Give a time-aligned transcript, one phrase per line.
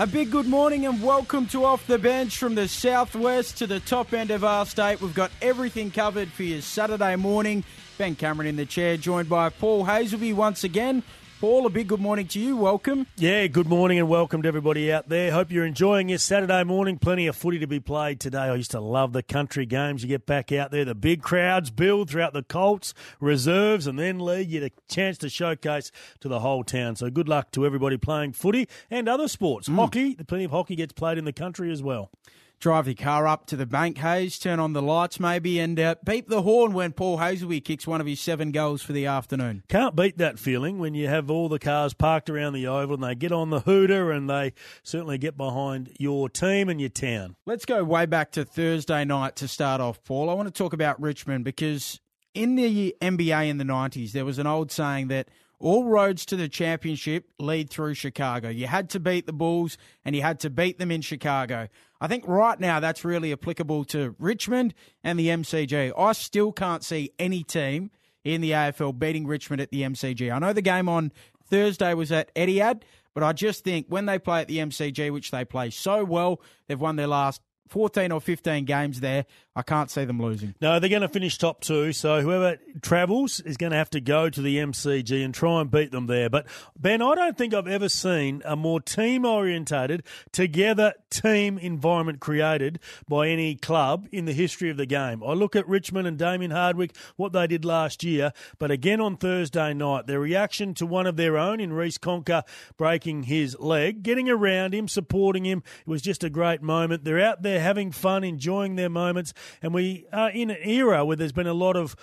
[0.00, 3.78] A big good morning and welcome to Off the Bench from the southwest to the
[3.78, 5.00] top end of our state.
[5.00, 7.62] We've got everything covered for you Saturday morning.
[7.96, 11.02] Ben Cameron in the chair, joined by Paul Hasleby once again.
[11.40, 12.56] Paul, a big good morning to you.
[12.56, 13.06] Welcome.
[13.16, 15.30] Yeah, good morning and welcome to everybody out there.
[15.30, 16.98] Hope you're enjoying your Saturday morning.
[16.98, 18.38] Plenty of footy to be played today.
[18.38, 20.02] I used to love the country games.
[20.02, 24.18] You get back out there, the big crowds build throughout the Colts, reserves, and then
[24.18, 24.48] league.
[24.48, 26.96] You get a chance to showcase to the whole town.
[26.96, 29.68] So good luck to everybody playing footy and other sports.
[29.68, 29.74] Mm.
[29.76, 32.10] Hockey, plenty of hockey gets played in the country as well
[32.58, 35.94] drive your car up to the bank, Hayes, turn on the lights maybe, and uh,
[36.04, 39.62] beep the horn when Paul Hasleby kicks one of his seven goals for the afternoon.
[39.68, 43.04] Can't beat that feeling when you have all the cars parked around the oval and
[43.04, 47.36] they get on the hooter and they certainly get behind your team and your town.
[47.46, 50.30] Let's go way back to Thursday night to start off, Paul.
[50.30, 52.00] I want to talk about Richmond because
[52.34, 56.36] in the NBA in the 90s, there was an old saying that– all roads to
[56.36, 58.48] the championship lead through Chicago.
[58.48, 61.68] You had to beat the Bulls and you had to beat them in Chicago.
[62.00, 65.92] I think right now that's really applicable to Richmond and the MCG.
[65.96, 67.90] I still can't see any team
[68.24, 70.32] in the AFL beating Richmond at the MCG.
[70.32, 71.12] I know the game on
[71.48, 72.82] Thursday was at Etihad,
[73.14, 76.40] but I just think when they play at the MCG, which they play so well,
[76.66, 79.26] they've won their last 14 or 15 games there.
[79.54, 80.54] I can't see them losing.
[80.60, 81.94] No, they're going to finish top two.
[81.94, 85.70] So whoever travels is going to have to go to the MCG and try and
[85.70, 86.28] beat them there.
[86.28, 86.46] But
[86.78, 92.80] Ben, I don't think I've ever seen a more team orientated, together team environment created
[93.08, 95.22] by any club in the history of the game.
[95.24, 99.16] I look at Richmond and Damien Hardwick, what they did last year, but again on
[99.16, 102.42] Thursday night, their reaction to one of their own in Reece Conca
[102.76, 105.62] breaking his leg, getting around him, supporting him.
[105.80, 107.04] It was just a great moment.
[107.04, 109.32] They're out there having fun, enjoying their moments.
[109.62, 111.96] And we are in an era where there's been a lot of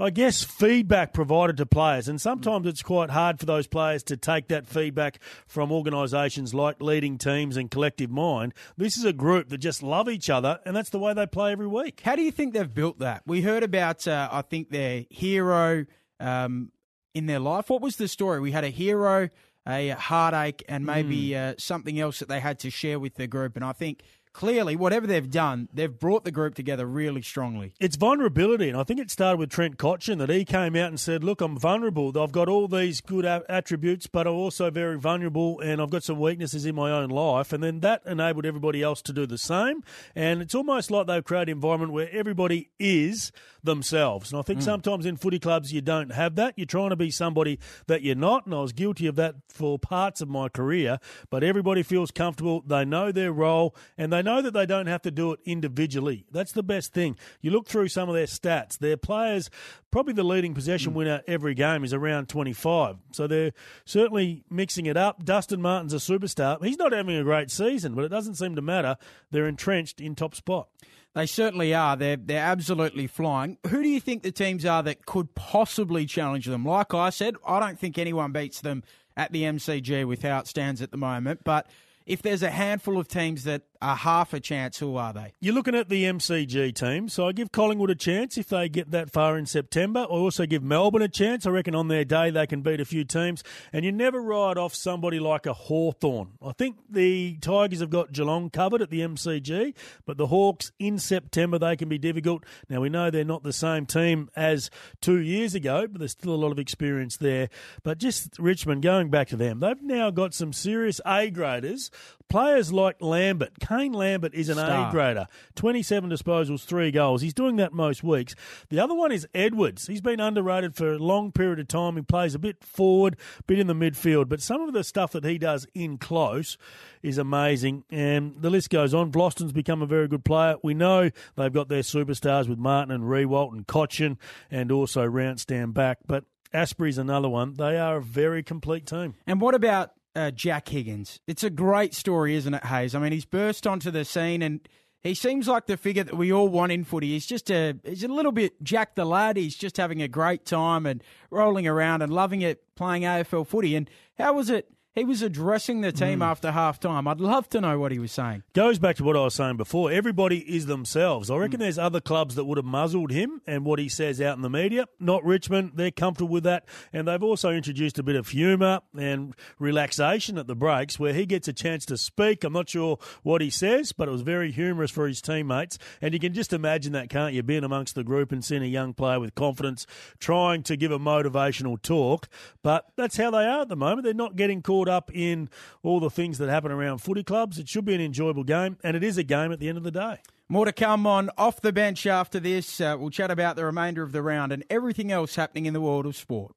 [0.00, 4.16] I guess feedback provided to players, and sometimes it's quite hard for those players to
[4.16, 5.18] take that feedback
[5.48, 8.54] from organisations like leading teams and collective mind.
[8.76, 11.50] This is a group that just love each other, and that's the way they play
[11.50, 12.00] every week.
[12.04, 13.22] How do you think they've built that?
[13.26, 15.84] We heard about, uh, I think, their hero
[16.20, 16.70] um,
[17.12, 17.68] in their life.
[17.68, 18.38] What was the story?
[18.38, 19.30] We had a hero,
[19.66, 21.36] a heartache, and maybe mm.
[21.36, 24.04] uh, something else that they had to share with the group, and I think
[24.38, 27.72] clearly, whatever they've done, they've brought the group together really strongly.
[27.80, 31.00] It's vulnerability, and I think it started with Trent Cotchin that he came out and
[31.00, 32.16] said, "Look, I'm vulnerable.
[32.16, 36.20] I've got all these good attributes, but I'm also very vulnerable, and I've got some
[36.20, 39.82] weaknesses in my own life." And then that enabled everybody else to do the same.
[40.14, 43.32] And it's almost like they've created an environment where everybody is
[43.64, 44.30] themselves.
[44.30, 44.64] And I think mm.
[44.64, 46.54] sometimes in footy clubs you don't have that.
[46.56, 49.80] You're trying to be somebody that you're not, and I was guilty of that for
[49.80, 51.00] parts of my career.
[51.28, 52.62] But everybody feels comfortable.
[52.64, 56.26] They know their role, and they know that they don't have to do it individually.
[56.30, 57.16] That's the best thing.
[57.40, 58.78] You look through some of their stats.
[58.78, 59.50] Their players,
[59.90, 60.96] probably the leading possession mm.
[60.96, 62.96] winner every game is around 25.
[63.12, 63.52] So they're
[63.84, 65.24] certainly mixing it up.
[65.24, 66.62] Dustin Martin's a superstar.
[66.62, 68.96] He's not having a great season, but it doesn't seem to matter.
[69.30, 70.68] They're entrenched in top spot.
[71.14, 71.96] They certainly are.
[71.96, 73.56] They're they're absolutely flying.
[73.68, 76.64] Who do you think the teams are that could possibly challenge them?
[76.64, 78.84] Like I said, I don't think anyone beats them
[79.16, 81.40] at the MCG with how it stands at the moment.
[81.44, 81.66] But
[82.06, 84.78] if there's a handful of teams that a half a chance.
[84.78, 85.34] Who are they?
[85.40, 88.90] You're looking at the MCG team, so I give Collingwood a chance if they get
[88.90, 90.00] that far in September.
[90.00, 91.46] I also give Melbourne a chance.
[91.46, 93.42] I reckon on their day they can beat a few teams.
[93.72, 96.32] And you never ride off somebody like a Hawthorn.
[96.42, 99.74] I think the Tigers have got Geelong covered at the MCG,
[100.06, 102.44] but the Hawks in September they can be difficult.
[102.68, 104.70] Now we know they're not the same team as
[105.00, 107.48] two years ago, but there's still a lot of experience there.
[107.82, 111.90] But just Richmond, going back to them, they've now got some serious A graders
[112.28, 115.26] Players like Lambert, Kane Lambert is an A grader.
[115.54, 117.22] 27 disposals, three goals.
[117.22, 118.34] He's doing that most weeks.
[118.68, 119.86] The other one is Edwards.
[119.86, 121.96] He's been underrated for a long period of time.
[121.96, 125.12] He plays a bit forward, a bit in the midfield, but some of the stuff
[125.12, 126.58] that he does in close
[127.02, 127.84] is amazing.
[127.90, 129.10] And the list goes on.
[129.10, 130.56] Vlastuin's become a very good player.
[130.62, 134.18] We know they've got their superstars with Martin and Riewoldt and Cotchin
[134.50, 137.54] and also Rounstan back, but Astbury's another one.
[137.54, 139.14] They are a very complete team.
[139.26, 141.20] And what about uh, Jack Higgins?
[141.26, 142.94] It's a great story, isn't it, Hayes?
[142.94, 144.60] I mean, he's burst onto the scene and
[145.02, 147.08] he seems like the figure that we all want in footy.
[147.08, 149.36] He's just a he's a little bit Jack the lad.
[149.36, 153.76] He's just having a great time and rolling around and loving it playing AFL footy.
[153.76, 153.88] And
[154.18, 154.68] how was it?
[154.94, 156.24] He was addressing the team mm.
[156.26, 157.06] after half time.
[157.06, 158.42] I'd love to know what he was saying.
[158.52, 159.92] Goes back to what I was saying before.
[159.92, 161.30] Everybody is themselves.
[161.30, 161.62] I reckon mm.
[161.62, 164.50] there's other clubs that would have muzzled him and what he says out in the
[164.50, 164.86] media.
[164.98, 165.72] Not Richmond.
[165.76, 166.64] They're comfortable with that.
[166.92, 171.26] And they've also introduced a bit of humour and relaxation at the breaks where he
[171.26, 172.42] gets a chance to speak.
[172.42, 175.78] I'm not sure what he says, but it was very humorous for his teammates.
[176.02, 177.44] And you can just imagine that, can't you?
[177.44, 179.86] Being amongst the group and seeing a young player with confidence
[180.18, 182.28] trying to give a motivational talk.
[182.64, 184.02] But that's how they are at the moment.
[184.02, 185.48] They're not getting caught caught up in
[185.82, 187.58] all the things that happen around footy clubs.
[187.58, 189.82] It should be an enjoyable game, and it is a game at the end of
[189.82, 190.20] the day.
[190.48, 192.80] More to come on off the bench after this.
[192.80, 195.80] Uh, we'll chat about the remainder of the round and everything else happening in the
[195.80, 196.54] world of sport.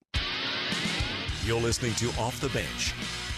[1.46, 2.94] You're listening to Off the Bench.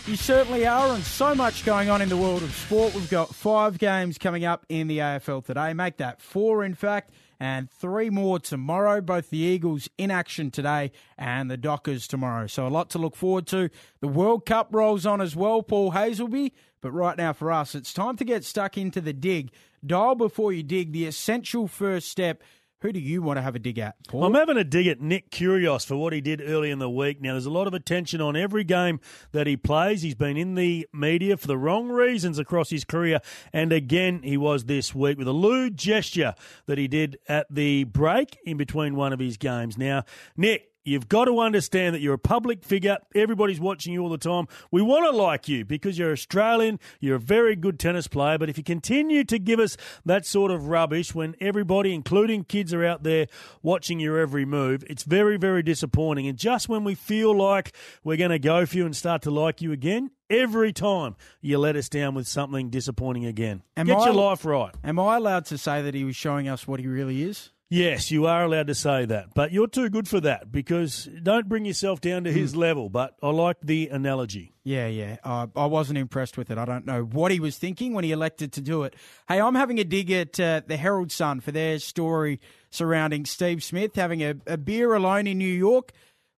[0.06, 2.94] You certainly are, and so much going on in the world of sport.
[2.94, 5.74] We've got five games coming up in the AFL today.
[5.74, 7.12] Make that four, in fact
[7.44, 9.02] and three more tomorrow.
[9.02, 12.48] Both the Eagles in action today and the Dockers tomorrow.
[12.48, 13.70] So a lot to look forward to.
[14.00, 16.54] The World Cup rolls on as well, Paul Hasleby.
[16.80, 19.52] But right now for us, it's time to get stuck into the dig.
[19.86, 22.42] Dial before you dig, the essential first step
[22.84, 23.96] who do you want to have a dig at?
[24.10, 24.26] Paul?
[24.26, 27.22] I'm having a dig at Nick Kyrgios for what he did early in the week.
[27.22, 29.00] Now, there's a lot of attention on every game
[29.32, 30.02] that he plays.
[30.02, 33.22] He's been in the media for the wrong reasons across his career,
[33.54, 36.36] and again, he was this week with a lewd gesture
[36.66, 39.78] that he did at the break in between one of his games.
[39.78, 40.04] Now,
[40.36, 42.98] Nick, You've got to understand that you're a public figure.
[43.16, 44.48] Everybody's watching you all the time.
[44.70, 46.80] We want to like you because you're Australian.
[47.00, 48.38] You're a very good tennis player.
[48.38, 52.74] But if you continue to give us that sort of rubbish when everybody, including kids,
[52.74, 53.28] are out there
[53.62, 56.28] watching your every move, it's very, very disappointing.
[56.28, 59.32] And just when we feel like we're going to go for you and start to
[59.32, 63.62] like you again, every time you let us down with something disappointing again.
[63.78, 64.74] Am Get I, your life right.
[64.84, 67.52] Am I allowed to say that he was showing us what he really is?
[67.70, 71.50] Yes, you are allowed to say that, but you're too good for that because don't
[71.50, 72.60] bring yourself down to his hmm.
[72.60, 72.90] level.
[72.90, 74.54] But I like the analogy.
[74.64, 75.18] Yeah, yeah.
[75.24, 76.58] Uh, I wasn't impressed with it.
[76.58, 78.96] I don't know what he was thinking when he elected to do it.
[79.28, 82.40] Hey, I'm having a dig at uh, the Herald Sun for their story
[82.70, 85.92] surrounding Steve Smith having a, a beer alone in New York.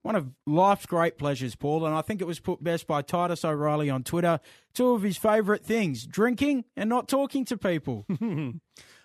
[0.03, 3.45] One of life's great pleasures, Paul, and I think it was put best by Titus
[3.45, 4.39] O'Reilly on Twitter.
[4.75, 8.07] Two of his favourite things drinking and not talking to people.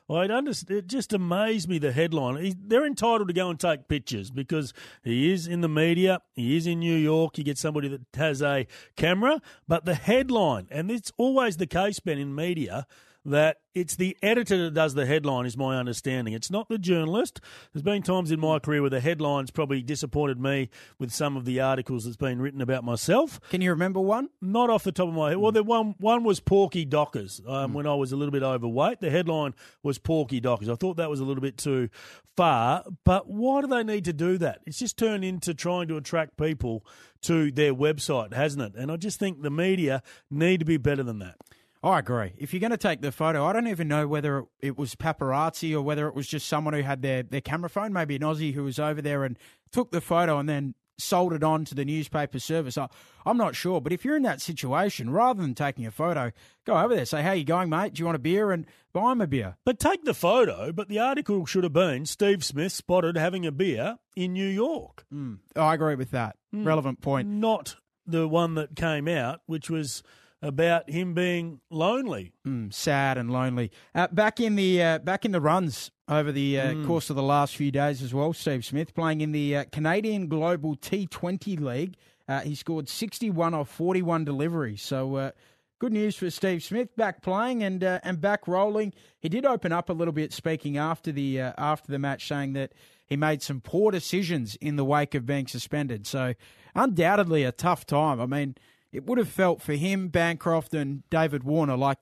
[0.09, 2.44] Well, it, it just amazed me the headline.
[2.44, 4.73] He, they're entitled to go and take pictures because
[5.03, 6.21] he is in the media.
[6.33, 7.38] He is in New York.
[7.38, 8.65] You get somebody that has a
[8.95, 9.39] camera.
[9.67, 12.88] But the headline, and it's always the case, Ben, in media,
[13.25, 16.33] that it's the editor that does the headline, is my understanding.
[16.33, 17.39] It's not the journalist.
[17.71, 21.45] There's been times in my career where the headlines probably disappointed me with some of
[21.45, 23.39] the articles that's been written about myself.
[23.50, 24.30] Can you remember one?
[24.42, 25.38] Not off the top of my head.
[25.38, 27.75] Well, the one one was Porky Dockers um, mm.
[27.75, 29.00] when I was a little bit overweight.
[29.00, 30.69] The headline was Porky Dockers.
[30.69, 31.89] I thought that was a little bit too
[32.36, 34.62] far, but why do they need to do that?
[34.66, 36.86] It's just turned into trying to attract people
[37.21, 38.80] to their website, hasn't it?
[38.80, 40.01] And I just think the media
[40.31, 41.36] need to be better than that.
[41.81, 42.33] I agree.
[42.37, 45.73] If you're going to take the photo, I don't even know whether it was paparazzi
[45.73, 48.53] or whether it was just someone who had their, their camera phone, maybe an Aussie
[48.53, 49.37] who was over there and
[49.71, 52.77] took the photo and then sold it on to the newspaper service.
[52.77, 52.87] I,
[53.25, 53.80] am not sure.
[53.81, 56.31] But if you're in that situation, rather than taking a photo,
[56.65, 57.94] go over there, say, how you going, mate?
[57.94, 58.51] Do you want a beer?
[58.51, 59.56] And buy him a beer.
[59.65, 63.51] But take the photo, but the article should have been Steve Smith spotted having a
[63.51, 65.06] beer in New York.
[65.13, 65.39] Mm.
[65.56, 66.35] I agree with that.
[66.54, 66.65] Mm.
[66.65, 67.30] Relevant point.
[67.30, 70.04] Not the one that came out, which was
[70.41, 73.71] about him being lonely, mm, sad and lonely.
[73.93, 76.87] Uh, back in the uh, back in the runs over the uh, mm.
[76.87, 78.33] course of the last few days as well.
[78.33, 81.95] Steve Smith playing in the uh, Canadian Global T20 League.
[82.27, 84.81] Uh, he scored 61 off 41 deliveries.
[84.81, 85.31] So uh,
[85.79, 88.93] good news for Steve Smith back playing and and back rolling.
[89.19, 92.71] He did open up a little bit, speaking after the after the match, saying that
[93.05, 96.07] he made some poor decisions in the wake of being suspended.
[96.07, 96.35] So
[96.75, 98.21] undoubtedly a tough time.
[98.21, 98.55] I mean
[98.91, 101.99] it would have felt for him, Bancroft, and David Warner like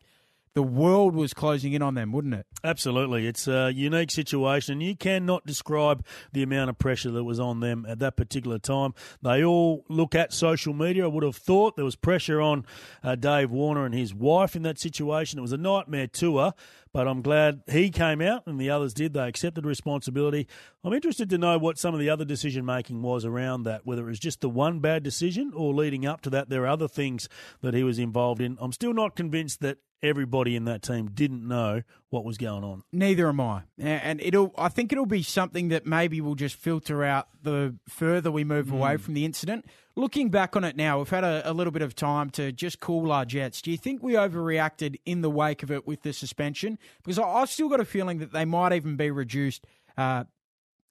[0.57, 2.47] the world was closing in on them, wouldn't it?
[2.63, 3.27] Absolutely.
[3.27, 4.81] It's a unique situation.
[4.81, 8.95] You cannot describe the amount of pressure that was on them at that particular time.
[9.21, 11.03] They all look at social media.
[11.03, 12.65] I would have thought there was pressure on
[13.03, 15.37] uh, Dave Warner and his wife in that situation.
[15.37, 16.55] It was a nightmare tour,
[16.91, 19.13] but I'm glad he came out and the others did.
[19.13, 20.47] They accepted responsibility.
[20.83, 24.01] I'm interested to know what some of the other decision making was around that, whether
[24.01, 26.87] it was just the one bad decision or leading up to that, there are other
[26.87, 27.29] things
[27.61, 28.57] that he was involved in.
[28.59, 32.83] I'm still not convinced that everybody in that team didn't know what was going on.
[32.91, 34.53] Neither am I, and it'll.
[34.57, 38.67] I think it'll be something that maybe will just filter out the further we move
[38.67, 38.73] mm.
[38.73, 39.65] away from the incident.
[39.95, 42.79] Looking back on it now, we've had a, a, little bit of time to just
[42.79, 43.63] cool our jets.
[43.63, 46.77] Do you think we overreacted in the wake of it with the suspension?
[47.03, 49.65] Because I, have still got a feeling that they might even be reduced
[49.97, 50.25] uh,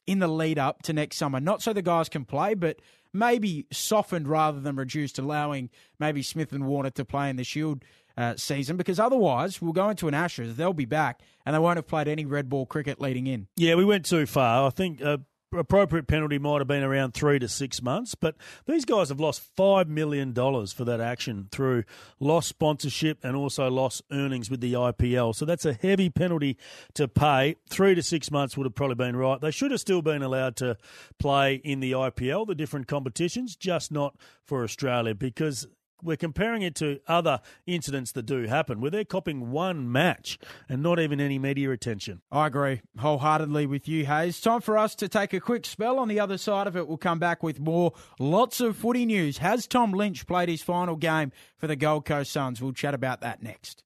[0.08, 1.38] in the lead up to next summer.
[1.38, 2.80] Not so the guys can play, but
[3.12, 7.84] maybe softened rather than reduced, allowing maybe Smith and Warner to play in the Shield
[8.16, 11.76] uh, season because otherwise we'll go into an Ashes, they'll be back, and they won't
[11.76, 13.46] have played any red ball cricket leading in.
[13.56, 14.66] Yeah, we went too far.
[14.66, 15.02] I think.
[15.02, 15.18] Uh,
[15.52, 19.42] appropriate penalty might have been around three to six months, but these guys have lost
[19.56, 21.84] $5 million for that action through
[22.20, 25.34] lost sponsorship and also lost earnings with the IPL.
[25.34, 26.58] So that's a heavy penalty
[26.94, 27.56] to pay.
[27.68, 29.40] Three to six months would have probably been right.
[29.40, 30.76] They should have still been allowed to
[31.18, 35.66] play in the IPL, the different competitions, just not for Australia because
[36.02, 40.38] we're comparing it to other incidents that do happen where they're copying one match
[40.68, 42.22] and not even any media attention.
[42.30, 44.40] I agree wholeheartedly with you, Hayes.
[44.40, 45.98] Time for us to take a quick spell.
[45.98, 47.92] On the other side of it, we'll come back with more.
[48.18, 49.38] Lots of footy news.
[49.38, 52.60] Has Tom Lynch played his final game for the Gold Coast Suns?
[52.60, 53.82] We'll chat about that next.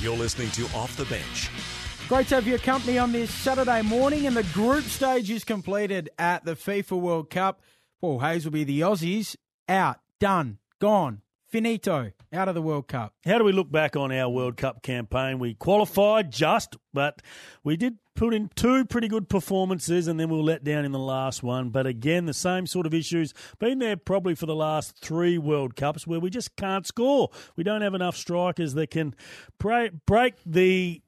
[0.00, 1.50] You're listening to Off the Bench.
[2.08, 6.10] Great to have your company on this Saturday morning, and the group stage is completed
[6.18, 7.60] at the FIFA World Cup.
[8.00, 9.36] Paul Hasleby the Aussies
[9.68, 13.14] out done, gone, finito, out of the World Cup.
[13.24, 15.40] How do we look back on our World Cup campaign?
[15.40, 17.20] We qualified just, but
[17.64, 20.92] we did put in two pretty good performances and then we were let down in
[20.92, 21.70] the last one.
[21.70, 25.74] But again, the same sort of issues been there probably for the last three World
[25.74, 27.30] Cups where we just can't score.
[27.56, 29.16] We don't have enough strikers that can
[29.58, 31.02] break the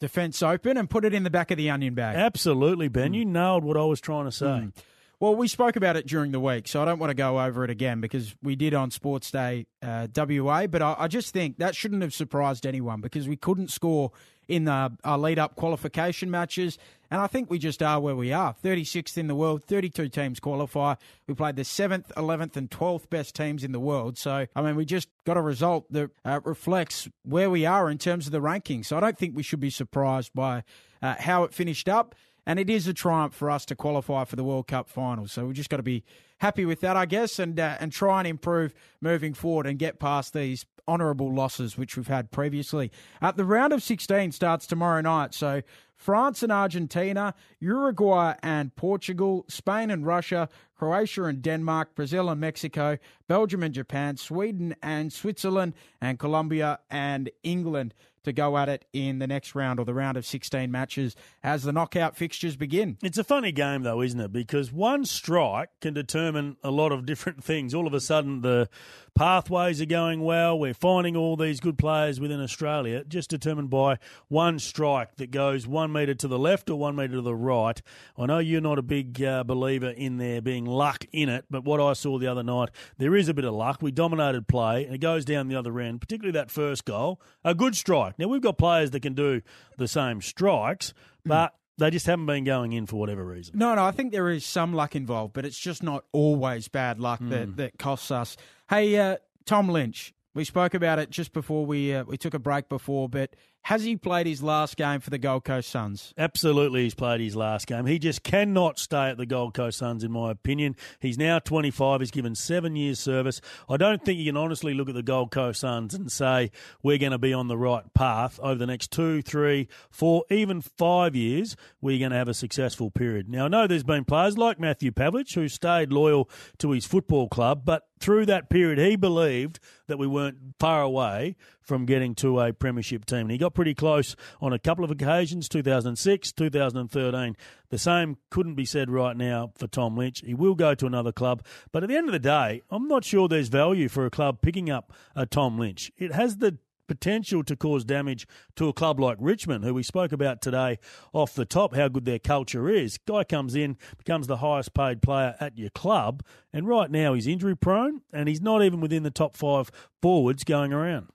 [0.00, 2.16] defence open and put it in the back of the onion bag.
[2.16, 3.12] Absolutely, Ben.
[3.12, 3.16] Mm.
[3.16, 4.46] You nailed what I was trying to say.
[4.46, 4.72] Mm.
[5.18, 7.64] Well, we spoke about it during the week, so I don't want to go over
[7.64, 10.66] it again because we did on Sports Day uh, WA.
[10.66, 14.12] But I, I, just think that shouldn't have surprised anyone because we couldn't score
[14.46, 16.76] in the uh, lead up qualification matches.
[17.10, 20.38] And I think we just are where we are 36th in the world, 32 teams
[20.38, 20.96] qualify.
[21.26, 24.18] We played the 7th, 11th, and 12th best teams in the world.
[24.18, 27.96] So, I mean, we just got a result that uh, reflects where we are in
[27.96, 28.86] terms of the rankings.
[28.86, 30.62] So I don't think we should be surprised by
[31.00, 32.14] uh, how it finished up.
[32.46, 35.26] And it is a triumph for us to qualify for the World Cup final.
[35.26, 36.04] So we've just got to be
[36.38, 39.98] happy with that, I guess, and uh, and try and improve moving forward and get
[39.98, 42.92] past these honourable losses which we've had previously.
[43.20, 45.34] Uh, the round of 16 starts tomorrow night.
[45.34, 45.62] So
[45.96, 52.98] France and Argentina, Uruguay and Portugal, Spain and Russia, Croatia and Denmark, Brazil and Mexico,
[53.26, 57.94] Belgium and Japan, Sweden and Switzerland, and Colombia and England
[58.26, 61.14] to go at it in the next round or the round of 16 matches
[61.44, 62.98] as the knockout fixtures begin.
[63.00, 64.32] It's a funny game, though, isn't it?
[64.32, 66.25] Because one strike can determine
[66.62, 67.74] a lot of different things.
[67.74, 68.68] All of a sudden, the
[69.14, 70.58] pathways are going well.
[70.58, 75.66] We're finding all these good players within Australia, just determined by one strike that goes
[75.66, 77.80] one metre to the left or one metre to the right.
[78.18, 81.64] I know you're not a big uh, believer in there being luck in it, but
[81.64, 83.80] what I saw the other night, there is a bit of luck.
[83.80, 87.20] We dominated play, and it goes down the other end, particularly that first goal.
[87.44, 88.18] A good strike.
[88.18, 89.42] Now, we've got players that can do
[89.78, 90.92] the same strikes,
[91.22, 91.30] hmm.
[91.30, 91.54] but.
[91.78, 93.58] They just haven't been going in for whatever reason.
[93.58, 96.98] No, no, I think there is some luck involved, but it's just not always bad
[96.98, 97.30] luck mm.
[97.30, 98.36] that, that costs us.
[98.70, 102.38] Hey, uh, Tom Lynch, we spoke about it just before we uh, we took a
[102.38, 106.14] break before, but has he played his last game for the Gold Coast Suns?
[106.16, 107.84] Absolutely, he's played his last game.
[107.86, 110.76] He just cannot stay at the Gold Coast Suns, in my opinion.
[111.00, 111.98] He's now 25.
[111.98, 113.40] He's given seven years' service.
[113.68, 116.52] I don't think you can honestly look at the Gold Coast Suns and say
[116.84, 120.60] we're going to be on the right path over the next two, three, four, even
[120.60, 121.56] five years.
[121.80, 123.28] We're going to have a successful period.
[123.28, 127.28] Now, I know there's been players like Matthew Pavlich who stayed loyal to his football
[127.28, 132.40] club, but through that period, he believed that we weren't far away from getting to
[132.40, 133.22] a premiership team.
[133.22, 137.36] And he got pretty close on a couple of occasions 2006, 2013.
[137.68, 140.22] The same couldn't be said right now for Tom Lynch.
[140.24, 141.44] He will go to another club.
[141.72, 144.40] But at the end of the day, I'm not sure there's value for a club
[144.40, 145.90] picking up a Tom Lynch.
[145.96, 148.26] It has the potential to cause damage
[148.56, 150.78] to a club like Richmond, who we spoke about today
[151.12, 152.98] off the top, how good their culture is.
[152.98, 157.26] Guy comes in, becomes the highest paid player at your club, and right now he's
[157.26, 161.08] injury prone and he's not even within the top five forwards going around.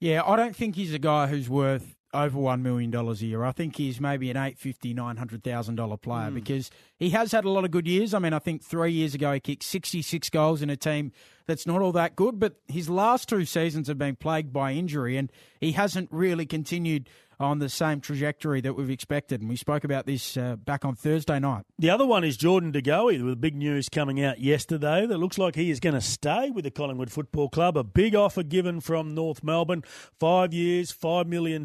[0.00, 3.44] Yeah, I don't think he's a guy who's worth over one million dollars a year.
[3.44, 6.34] I think he's maybe an eight fifty, nine hundred thousand dollar player mm.
[6.34, 8.14] because he has had a lot of good years.
[8.14, 11.12] I mean, I think three years ago he kicked sixty six goals in a team
[11.46, 15.16] that's not all that good, but his last two seasons have been plagued by injury
[15.16, 17.08] and he hasn't really continued
[17.40, 19.40] on the same trajectory that we've expected.
[19.40, 21.64] And we spoke about this uh, back on Thursday night.
[21.78, 25.38] The other one is Jordan De Goey, with big news coming out yesterday that looks
[25.38, 27.76] like he is going to stay with the Collingwood Football Club.
[27.76, 29.84] A big offer given from North Melbourne,
[30.18, 31.64] five years, $5 million.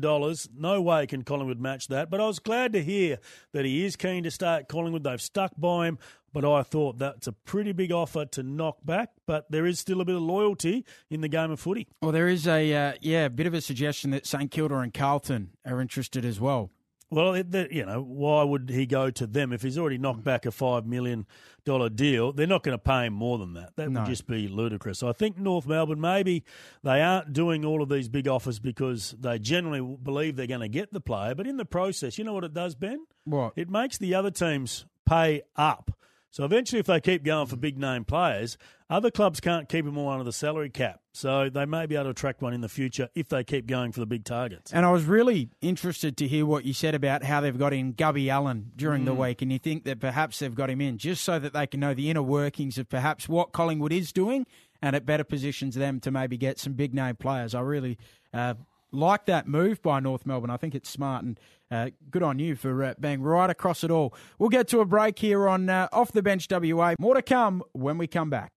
[0.55, 2.09] No way can Collingwood match that.
[2.09, 3.17] But I was glad to hear
[3.53, 5.03] that he is keen to stay at Collingwood.
[5.03, 5.97] They've stuck by him
[6.33, 9.11] but I thought that's a pretty big offer to knock back.
[9.25, 11.87] But there is still a bit of loyalty in the game of footy.
[12.01, 14.93] Well, there is a uh, yeah, a bit of a suggestion that St Kilda and
[14.93, 16.71] Carlton are interested as well.
[17.13, 20.51] Well, you know, why would he go to them if he's already knocked back a
[20.51, 21.27] five million
[21.63, 22.33] dollar deal?
[22.33, 23.75] They're not going to pay him more than that.
[23.75, 23.99] That no.
[23.99, 25.03] would just be ludicrous.
[25.03, 26.43] I think North Melbourne maybe
[26.81, 30.67] they aren't doing all of these big offers because they generally believe they're going to
[30.67, 33.05] get the player, but in the process, you know what it does, Ben?
[33.25, 35.91] What it makes the other teams pay up
[36.33, 38.57] so eventually, if they keep going for big name players,
[38.89, 40.99] other clubs can't keep them all under the salary cap.
[41.11, 43.91] So they may be able to attract one in the future if they keep going
[43.91, 44.73] for the big targets.
[44.73, 47.91] And I was really interested to hear what you said about how they've got in
[47.91, 49.05] Gubby Allen during mm.
[49.05, 49.43] the week.
[49.43, 51.93] And you think that perhaps they've got him in just so that they can know
[51.93, 54.47] the inner workings of perhaps what Collingwood is doing
[54.81, 57.53] and it better positions them to maybe get some big name players.
[57.53, 57.99] I really
[58.33, 58.55] uh,
[58.93, 60.49] like that move by North Melbourne.
[60.49, 61.39] I think it's smart and
[61.71, 64.13] uh, good on you for uh, being right across it all.
[64.37, 66.93] We'll get to a break here on uh, Off the Bench WA.
[66.99, 68.51] More to come when we come back.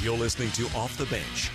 [0.00, 1.50] You're listening to Off the Bench.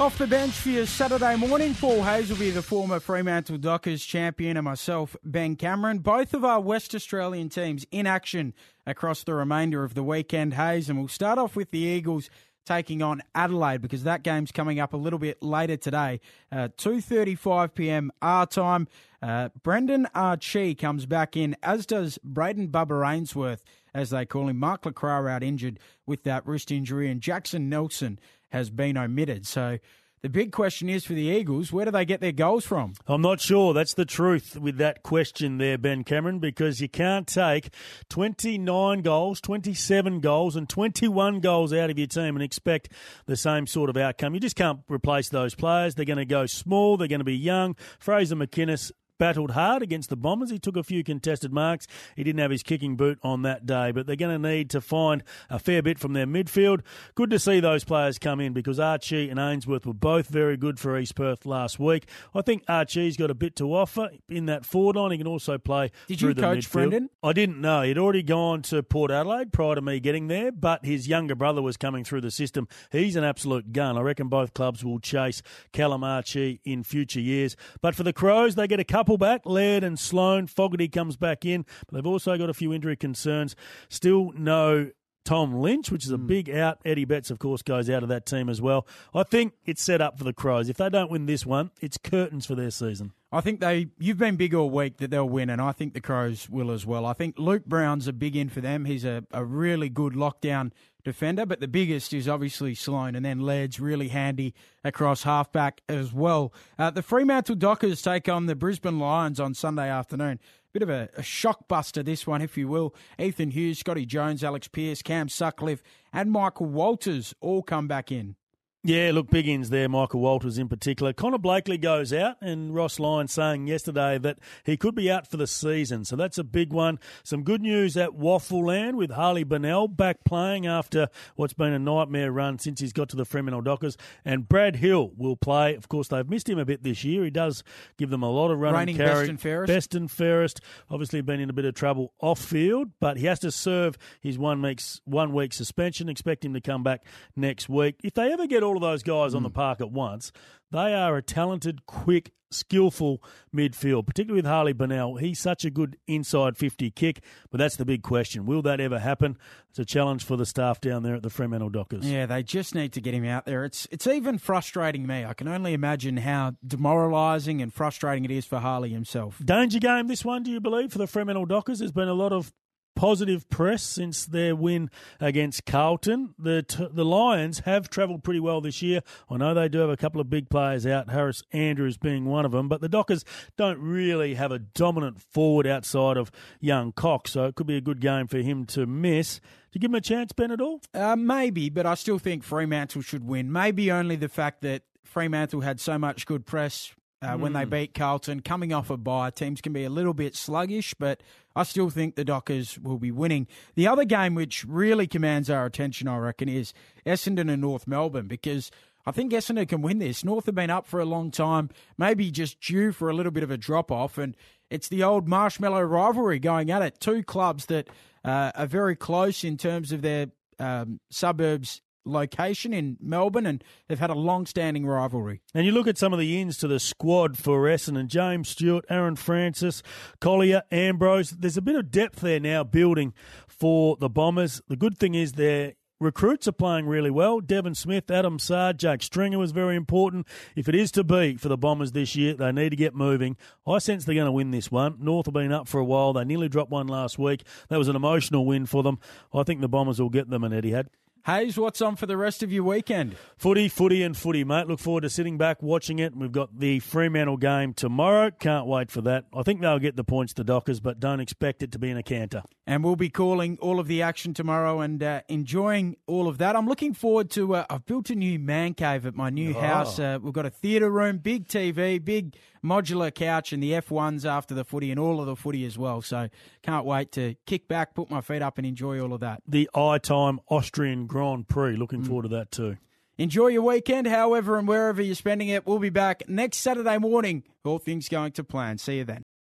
[0.00, 4.64] Off the bench for your Saturday morning, Paul Hasleby the former Fremantle Dockers champion and
[4.64, 5.98] myself, Ben Cameron.
[5.98, 8.54] Both of our West Australian teams in action
[8.86, 10.88] across the remainder of the weekend, Hayes.
[10.88, 12.30] And we'll start off with the Eagles
[12.64, 16.20] taking on Adelaide because that game's coming up a little bit later today.
[16.50, 18.12] Uh, 2.35 p.m.
[18.20, 18.88] our time.
[19.20, 23.62] Uh, Brendan Archie comes back in, as does Brayden Bubba Ainsworth,
[23.94, 24.58] as they call him.
[24.58, 28.18] Mark LeCras out injured with that wrist injury, and Jackson Nelson
[28.50, 29.46] has been omitted.
[29.46, 29.78] So
[30.22, 32.94] the big question is for the Eagles, where do they get their goals from?
[33.08, 33.74] I'm not sure.
[33.74, 37.70] That's the truth with that question there, Ben Cameron, because you can't take
[38.08, 42.90] 29 goals, 27 goals, and 21 goals out of your team and expect
[43.26, 44.34] the same sort of outcome.
[44.34, 45.96] You just can't replace those players.
[45.96, 47.74] They're going to go small, they're going to be young.
[47.98, 50.50] Fraser McInnes battled hard against the Bombers.
[50.50, 51.86] He took a few contested marks.
[52.16, 54.80] He didn't have his kicking boot on that day, but they're going to need to
[54.80, 56.80] find a fair bit from their midfield.
[57.14, 60.78] Good to see those players come in because Archie and Ainsworth were both very good
[60.80, 62.08] for East Perth last week.
[62.34, 65.12] I think Archie's got a bit to offer in that forward line.
[65.12, 66.72] He can also play Did through you coach midfield.
[66.72, 67.10] Brendon?
[67.22, 67.82] I didn't know.
[67.82, 71.62] He'd already gone to Port Adelaide prior to me getting there, but his younger brother
[71.62, 72.66] was coming through the system.
[72.90, 73.96] He's an absolute gun.
[73.96, 77.56] I reckon both clubs will chase Callum Archie in future years.
[77.80, 80.46] But for the Crows, they get a couple back, Laird and Sloan.
[80.46, 83.54] Fogarty comes back in, but they've also got a few injury concerns.
[83.88, 84.90] Still no
[85.24, 86.26] Tom Lynch, which is a mm.
[86.26, 86.78] big out.
[86.84, 88.86] Eddie Betts, of course, goes out of that team as well.
[89.14, 90.68] I think it's set up for the Crows.
[90.68, 93.12] If they don't win this one, it's curtains for their season.
[93.30, 93.88] I think they.
[93.98, 96.84] You've been big all week that they'll win, and I think the Crows will as
[96.84, 97.06] well.
[97.06, 98.84] I think Luke Brown's a big in for them.
[98.84, 100.72] He's a, a really good lockdown
[101.04, 106.12] defender, but the biggest is obviously Sloan, and then Laird's really handy across halfback as
[106.12, 106.52] well.
[106.78, 110.38] Uh, the Fremantle Dockers take on the Brisbane Lions on Sunday afternoon.
[110.72, 112.94] Bit of a, a shockbuster, this one, if you will.
[113.18, 118.36] Ethan Hughes, Scotty Jones, Alex Pearce, Cam Sutcliffe, and Michael Walters all come back in.
[118.84, 121.12] Yeah, look, big ins there, Michael Walters in particular.
[121.12, 125.36] Connor Blakely goes out, and Ross Lyon saying yesterday that he could be out for
[125.36, 126.04] the season.
[126.04, 126.98] So that's a big one.
[127.22, 131.78] Some good news at Waffle Land with Harley Bennell back playing after what's been a
[131.78, 133.96] nightmare run since he's got to the Fremantle Dockers.
[134.24, 135.76] And Brad Hill will play.
[135.76, 137.22] Of course, they've missed him a bit this year.
[137.22, 137.62] He does
[137.98, 139.20] give them a lot of running Reigning carry.
[139.20, 139.72] Best and fairest.
[139.72, 140.60] Best and fairest.
[140.90, 144.38] Obviously, been in a bit of trouble off field, but he has to serve his
[144.38, 146.08] one week, one week suspension.
[146.08, 147.04] Expect him to come back
[147.36, 147.94] next week.
[148.02, 149.36] If they ever get all all of those guys mm.
[149.36, 149.54] on the hmm.
[149.54, 150.32] park at once.
[150.70, 153.22] They are a talented, quick, skillful
[153.54, 155.16] midfield, particularly with Harley Bennell.
[155.16, 158.46] He's such a good inside 50 kick, but that's the big question.
[158.46, 159.36] Will that ever happen?
[159.68, 162.10] It's a challenge for the staff down there at the Fremantle Dockers.
[162.10, 163.64] Yeah, they just need to get him out there.
[163.64, 165.26] It's it's even frustrating me.
[165.26, 169.42] I can only imagine how demoralising and frustrating it is for Harley himself.
[169.44, 171.80] Danger game, this one, do you believe, for the Fremantle Dockers?
[171.80, 172.52] There's been a lot of
[172.94, 176.34] positive press since their win against Carlton.
[176.38, 179.00] The t- the Lions have travelled pretty well this year.
[179.30, 182.44] I know they do have a couple of big players out, Harris Andrews being one
[182.44, 183.24] of them, but the Dockers
[183.56, 187.80] don't really have a dominant forward outside of young Cox, so it could be a
[187.80, 189.40] good game for him to miss.
[189.40, 190.80] Do you give him a chance, Ben, at all?
[190.92, 193.50] Uh, maybe, but I still think Fremantle should win.
[193.50, 197.40] Maybe only the fact that Fremantle had so much good press uh, mm.
[197.40, 197.70] when they hmm.
[197.70, 198.40] beat Carlton.
[198.40, 201.22] Coming off a bye, teams can be a little bit sluggish, but
[201.54, 203.46] I still think the Dockers will be winning.
[203.74, 206.74] The other game which really commands our attention, I reckon, is
[207.06, 208.70] Essendon and North Melbourne because
[209.06, 210.24] I think Essendon can win this.
[210.24, 213.42] North have been up for a long time, maybe just due for a little bit
[213.42, 214.36] of a drop off, and
[214.70, 217.00] it's the old marshmallow rivalry going at it.
[217.00, 217.88] Two clubs that
[218.24, 223.98] uh, are very close in terms of their um, suburbs location in Melbourne, and they've
[223.98, 225.42] had a long-standing rivalry.
[225.54, 228.84] And you look at some of the ins to the squad for Essendon: James Stewart,
[228.88, 229.82] Aaron Francis,
[230.20, 231.30] Collier, Ambrose.
[231.30, 233.12] There's a bit of depth there now building
[233.48, 234.62] for the Bombers.
[234.68, 237.40] The good thing is they're recruits are playing really well.
[237.40, 240.26] Devon Smith, Adam Saad, Jake Stringer was very important.
[240.56, 243.36] If it is to be for the Bombers this year, they need to get moving.
[243.66, 244.96] I sense they're going to win this one.
[245.00, 246.12] North have been up for a while.
[246.12, 247.44] They nearly dropped one last week.
[247.68, 248.98] That was an emotional win for them.
[249.32, 250.88] I think the Bombers will get them, Eddie had.
[251.24, 253.14] Hayes, what's on for the rest of your weekend?
[253.36, 254.66] Footy, footy, and footy, mate.
[254.66, 256.16] Look forward to sitting back watching it.
[256.16, 258.32] We've got the Fremantle game tomorrow.
[258.32, 259.26] Can't wait for that.
[259.32, 261.96] I think they'll get the points, the Dockers, but don't expect it to be in
[261.96, 262.42] a canter.
[262.66, 266.56] And we'll be calling all of the action tomorrow and uh, enjoying all of that.
[266.56, 267.54] I'm looking forward to.
[267.54, 269.60] Uh, I've built a new man cave at my new oh.
[269.60, 270.00] house.
[270.00, 274.54] Uh, we've got a theatre room, big TV, big modular couch, and the F1s after
[274.54, 276.02] the footy and all of the footy as well.
[276.02, 276.28] So
[276.62, 279.42] can't wait to kick back, put my feet up, and enjoy all of that.
[279.46, 281.76] The I Time Austrian Grand Prix.
[281.76, 282.06] Looking mm.
[282.06, 282.76] forward to that too.
[283.18, 285.66] Enjoy your weekend, however, and wherever you're spending it.
[285.66, 287.44] We'll be back next Saturday morning.
[287.64, 288.78] All things going to plan.
[288.78, 289.22] See you then.